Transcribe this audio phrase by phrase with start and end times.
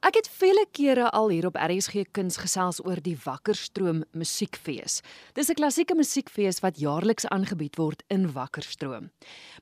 [0.00, 5.02] Ek het vele kere al hier op RSG Kuns gesels oor die Wakkerstroom Musiekfees.
[5.36, 9.10] Dis 'n klassieke musiekfees wat jaarliks aangebied word in Wakkerstroom.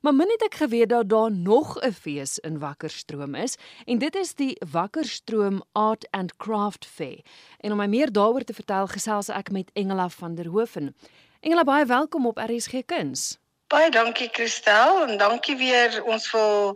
[0.01, 4.15] Maar min het ek geweet dat daar nog 'n fees in Wakkerstroom is, en dit
[4.15, 7.19] is die Wakkerstroom Art and Craft Fair.
[7.59, 10.95] En om my meer daaroor te vertel, gesels ek met Engela van der Hoeven.
[11.41, 13.39] Engela, baie welkom op RSG Kuns.
[13.69, 16.71] Baie dankie Christel en dankie weer ons wil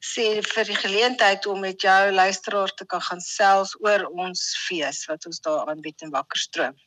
[0.00, 5.02] sê vir die geleentheid om met jou luisteraars te kan gaan sels oor ons fees
[5.10, 6.78] wat ons daar aanbied in Wakkerstroom.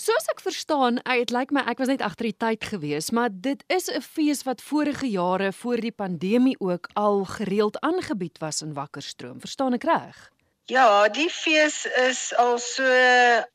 [0.00, 3.64] Soos ek verstaan, dit lyk my ek was net agter die tyd gewees, maar dit
[3.68, 8.72] is 'n fees wat vorige jare voor die pandemie ook al gereeld aangebied was in
[8.72, 9.40] Wakkerstroom.
[9.40, 10.30] Verstaan ek reg?
[10.72, 12.82] Ja, die fees is al so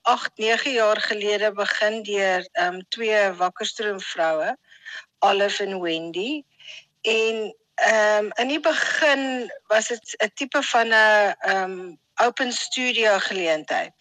[0.01, 4.55] 8, 9 jaar gelede begin deur ehm um, twee Wakkerstroom vroue
[5.21, 6.43] Olive en Wendy.
[7.01, 12.51] En ehm um, in die begin was dit 'n tipe van 'n ehm um, open
[12.51, 13.93] studio geleentheid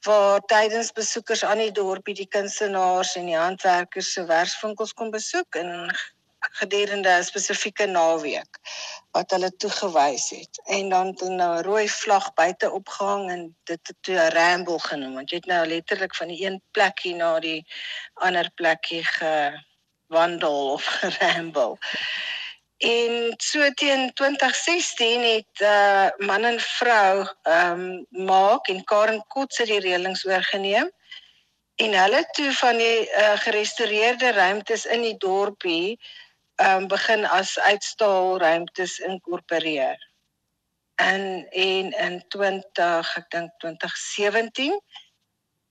[0.00, 5.54] waar tydens besoekers aan die dorpie die kunstenaars en die handwerkers se werkswinkels kon besoek
[5.54, 5.70] en
[6.60, 8.58] gedurende 'n spesifieke naweek
[9.10, 13.80] wat hulle toegewys het en dan het nou 'n rooi vlag buite opgehang en dit
[13.82, 17.40] het toe 'n ramble genoem want jy het nou letterlik van die een plekkie na
[17.40, 17.66] die
[18.14, 19.34] ander plekkie ge
[20.08, 21.78] wandel of ramble.
[22.78, 29.64] En so teen 2016 het uh man en vrou ehm um, maak en Karen Kotse
[29.66, 30.90] die reëlings oorgeneem
[31.74, 35.98] en hulle toe van die uh, gerestoreerde ruimtes in die dorpie
[36.54, 39.98] ehm um, begin as uitstal ruimtes inkorporeer.
[40.94, 44.80] En en in 20 ek dink 2017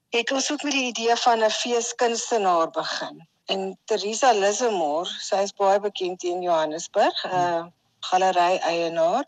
[0.10, 5.56] het ons ook met die idee van 'n feeskunstenaar begin en Teresa Lissemore, sy is
[5.56, 7.66] baie bekend in Johannesburg, 'n uh,
[8.10, 9.26] galery eienaar.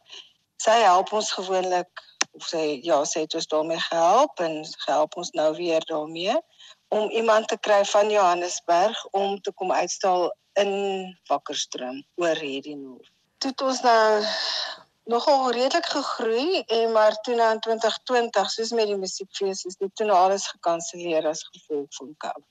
[0.60, 2.04] Sy help ons gewoonlik
[2.36, 6.36] of sy ja, sy het ons daarmee gehelp en help ons nou weer daarmee
[6.90, 10.30] om iemand te kry van Johannesburg om te kom uitstal
[10.60, 10.74] in
[11.30, 13.12] Wakkerstroom oor hierdie noord.
[13.38, 14.24] Toe het ons nou
[15.10, 19.96] nogal redelik gegroei en maar toe nou in 2020 soos met die musiekfees is dit
[19.96, 22.50] toe nou alles gekanselleer as gevolg van COVID.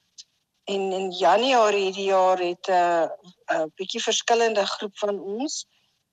[0.69, 3.09] En in Januarie hierdie jaar het 'n uh,
[3.57, 5.67] 'n bietjie verskillende groep van ons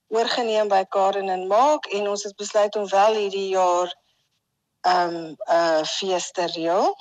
[0.08, 3.96] oorgeneem by Karen en Maak en ons het besluit om wel hierdie jaar
[4.80, 6.96] ehm, 'n um, uh, fees te reël.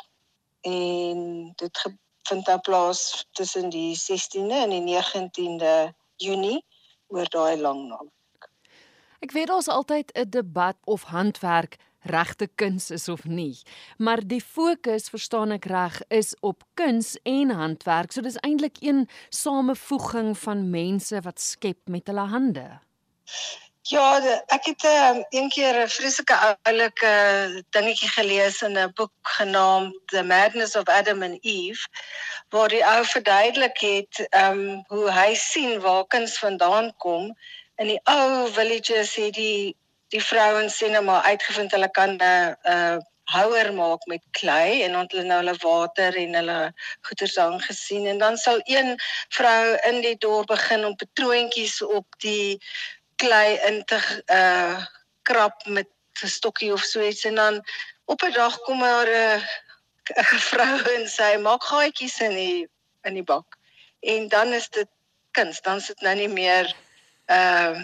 [0.61, 1.81] En dit
[2.27, 6.65] vind dan plaas tussen die 16de en die 19de Junie
[7.07, 8.49] oor daai lang naweek.
[9.19, 13.57] Ek weet daar's altyd 'n debat of handwerk regte kuns is of nie.
[13.97, 18.11] Maar die fokus, verstaan ek reg, is op kuns en handwerk.
[18.11, 22.67] So dis eintlik een samevoeging van mense wat skep met hulle hande.
[23.85, 24.17] Ja,
[24.49, 27.13] ek het um, een keer 'n vreeslike oulike
[27.69, 31.87] dingetjie gelees in 'n boek genaamd The Madness of Adam and Eve
[32.49, 37.37] waar die ou verduidelik het um hoe hy sien waar kuns vandaan kom.
[37.75, 39.75] In die ou villages het die
[40.13, 42.97] die vrouens sê nou maar uitgevind hulle kan 'n uh,
[43.33, 46.59] houer maak met klei en ont hulle nou hulle water en hulle
[47.07, 48.93] goeters aan gesien en dan sal een
[49.37, 52.61] vrou in die dorp begin om patroontjies op die
[53.15, 53.99] klei in te
[54.29, 54.85] uh
[55.25, 55.89] krap met
[56.23, 57.63] 'n stokkie of so iets en dan
[58.05, 59.41] op 'n dag kom maar 'n uh,
[60.49, 62.69] vrou en sy maak gaatjies in die
[63.03, 63.57] in die bak.
[63.99, 64.87] En dan is dit
[65.31, 66.75] kuns dan sit nou nie meer
[67.25, 67.83] ehm uh,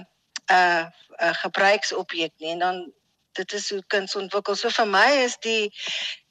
[0.51, 0.83] uh,
[1.21, 2.81] 'n gebruiksobjek nie en dan
[3.31, 4.55] dit is hoe kuns ontwikkel.
[4.55, 5.71] So vir my is die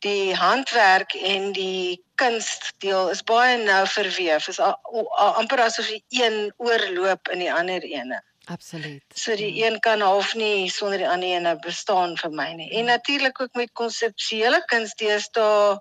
[0.04, 4.48] die handwerk en die kunstdeel is baie nou verweef.
[4.48, 8.20] Is amper asof die een oorloop in die ander ene.
[8.50, 9.04] Absoluut.
[9.14, 9.66] So die ja.
[9.66, 12.70] een kan half nie sonder die ander ene bestaan vir my nie.
[12.80, 15.78] En natuurlik ook met konseptuele kuns deesdae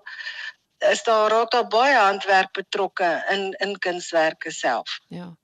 [0.90, 5.00] is daar raak daar baie handwerk betrokke in in kunswerke self.
[5.08, 5.34] Ja.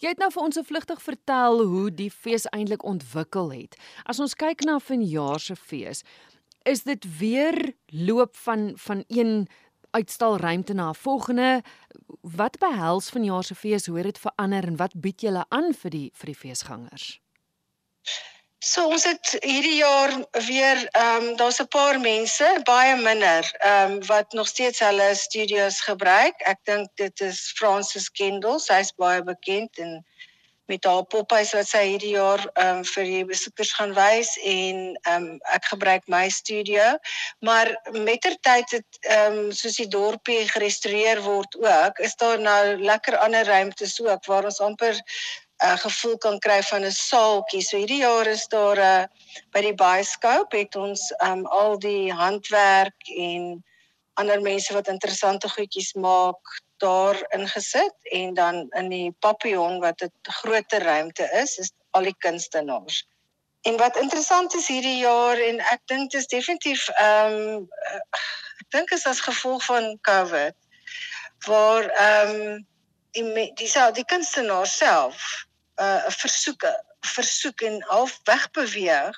[0.00, 3.76] Jy het nou vir ons so vlugtig vertel hoe die fees eintlik ontwikkel het.
[4.04, 6.02] As ons kyk na vanjaar se fees,
[6.66, 7.56] is dit weer
[7.92, 9.46] loop van van een
[9.96, 11.62] uitstalruimte na 'n volgende.
[12.20, 13.86] Wat behels vanjaar se fees?
[13.86, 17.20] Hoe het dit verander en wat bied julle aan vir die vir die feesgangers?
[18.66, 20.10] So ons het hierdie jaar
[20.46, 25.14] weer ehm um, daar's 'n paar mense, baie minder, ehm um, wat nog steeds hulle
[25.14, 26.34] studios gebruik.
[26.52, 30.02] Ek dink dit is Francis Kendall, sy's baie bekend en
[30.66, 34.98] met haar poppies wat sy hierdie jaar ehm um, vir die besoekers gaan wys en
[35.02, 36.98] ehm um, ek gebruik my studio.
[37.38, 43.18] Maar mettertyd het ehm um, soos die dorpie gerestoreer word ook, is daar nou lekker
[43.28, 44.98] ander ruimtes ook waar ons amper
[45.64, 47.62] 'n gevoel kan kry van 'n saaltjie.
[47.62, 49.04] So hierdie jaar is daar 'n uh,
[49.52, 53.64] by die Bioskoop het ons um al die handwerk en
[54.14, 60.12] ander mense wat interessante goedjies maak daar ingesit en dan in die Papillon wat 'n
[60.22, 63.06] groter ruimte is, is al die kunstenaars.
[63.62, 67.68] En wat interessant is hierdie jaar en ek dink dit is definitief ehm um,
[68.60, 70.54] ek dink is as gevolg van COVID
[71.46, 72.66] waar ehm um,
[73.16, 75.46] die die self die kunstenaar self
[75.76, 76.72] 'n uh, versoeke
[77.06, 79.16] versoek en half wegbeweeg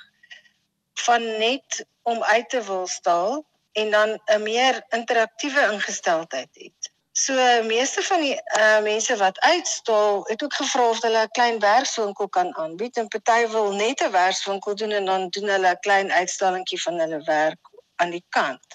[1.07, 6.91] van net om uit te wil staal en dan 'n meer interaktiewe ingesteldheid het.
[7.13, 11.59] So meeste van die uh, mense wat uitstal het ook gevra of hulle 'n klein
[11.59, 15.81] werkswinkel kan aanbied en party wil net 'n werkswinkel doen en dan doen hulle 'n
[15.81, 17.59] klein uitstallingkie van hulle werk
[17.97, 18.67] aan die kant.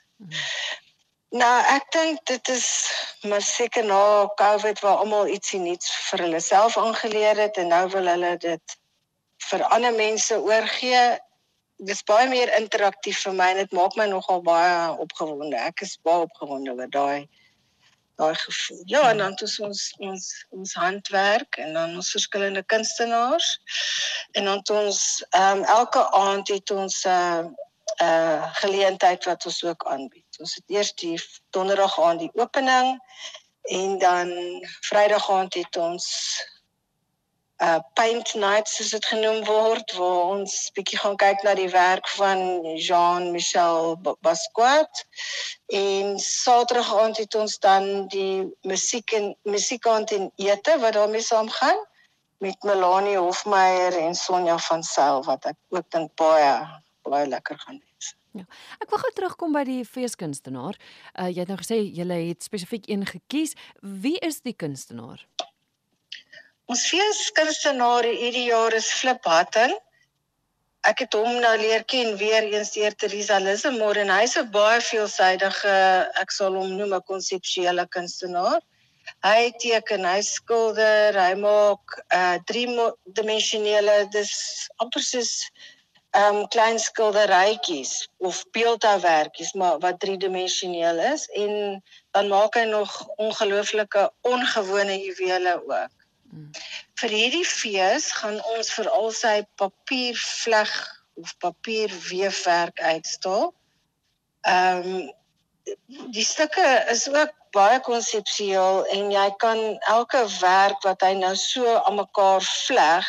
[1.33, 2.65] Nou, ek dink dit is
[3.25, 7.88] maar seker na COVID waar almal ietsie nuuts vir hulle self aangeleer het en nou
[7.89, 8.75] wil hulle dit
[9.47, 11.01] vir ander mense oorgee.
[11.81, 14.75] Dit is baie meer interaktief vir my en dit maak my nogal baie
[15.07, 15.57] opgewonde.
[15.57, 17.25] Ek is baie opgewonde oor daai
[18.21, 18.86] daai gevoel.
[18.94, 23.50] Ja, en dan het ons ons ons handwerk en dan ons verskillende kunstenaars
[24.38, 27.56] en dan het ons ehm um, elke aand het ons 'n uh, eh, 'n
[27.97, 30.39] eh, geleentheid wat ons ook aanbied.
[30.39, 31.18] Ons het eers die
[31.50, 33.00] donderdag aan die opening
[33.63, 34.31] en dan
[34.81, 36.07] Vrydag aand het ons
[37.63, 41.69] 'n uh, paint night soos dit genoem word waar ons bietjie gaan kyk na die
[41.69, 42.39] werk van
[42.75, 43.95] Jean-Michel
[44.25, 45.03] Basquiat
[45.68, 51.79] en Saterdag aand het ons dan die musiek en musiekaand en ete wat daarmee saamgaan
[52.44, 56.57] met Melanie Hofmeyer en Sonja van Sail wat ek ook dink baie
[57.05, 58.13] baie lekker gaan wees.
[58.33, 58.45] Ja.
[58.81, 60.79] Ek wil gou terugkom by die feeskunstenaar.
[61.13, 63.53] Uh jy het nou gesê jy het spesifiek een gekies.
[63.81, 65.21] Wie is die kunstenaar?
[66.65, 69.75] Ons feeskunstenaar hierdie jaar is Flip Hutton.
[70.83, 74.81] Ek het hom nou leer ken weer eens deur Teresa Lissemore en hy's 'n baie
[74.81, 75.75] veelsidige,
[76.19, 78.59] ek sal hom noem 'n konseptuele kunstenaar.
[79.23, 84.33] Hy teken, hy skilder, hy maak uh drie-dimensionele dis
[84.83, 85.33] amper soos
[86.13, 91.81] ehm um, klein skilderytjies of beeldhouwerkies maar wat driedimensioneel is en
[92.12, 95.95] dan maak hy nog ongelooflike ongewone juwele ook.
[96.30, 96.51] Hmm.
[97.01, 100.74] Vir hierdie fees gaan ons vir al sy papiervleg
[101.18, 103.54] of papierweefwerk uitstal.
[104.42, 105.12] Ehm um,
[106.13, 109.60] die stukke is ook baie konseptueel en jy kan
[109.95, 113.07] elke werk wat hy nou so aan mekaar vleg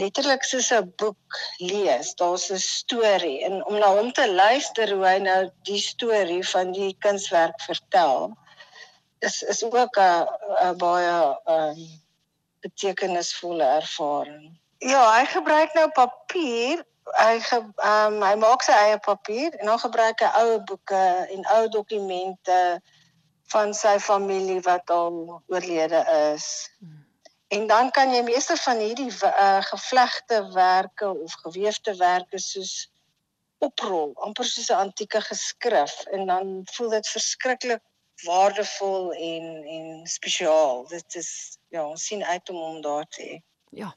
[0.00, 2.14] letterlik soos 'n boek lees.
[2.20, 6.72] Daar's 'n storie en om na hom te luister hoe hy nou die storie van
[6.72, 8.32] die kunswerk vertel
[9.20, 10.26] is is ook 'n
[10.68, 11.78] 'n baie um
[12.60, 14.60] betekenisvolle ervaring.
[14.78, 16.84] Ja, hy gebruik nou papier.
[17.04, 21.04] Hy ge, um hy maak sy eie papier en dan gebruik hy ou boeke
[21.36, 22.80] en ou dokumente
[23.52, 26.04] van sy familie wat al oorlede
[26.34, 26.70] is.
[26.78, 26.99] Hmm.
[27.50, 32.74] En dan kan jy meeste van hierdie uh, gevlegte werke of geweefde werke soos
[33.58, 37.82] oprol, amper soos 'n antieke geskrif en dan voel dit verskriklik
[38.24, 39.44] waardevol en
[39.76, 40.86] en spesiaal.
[40.88, 43.40] Dit is ja, ons sien uit om hom daar te hê.
[43.70, 43.94] Ja.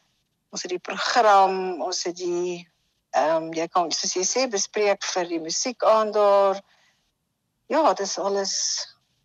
[0.52, 2.70] ons het die program, ons het die
[3.10, 6.60] Ehm um, jy kan soos jy sê bespreek vir die musiek aan daar.
[7.74, 8.54] Ja, dis alles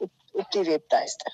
[0.00, 1.32] op op die webtuiste.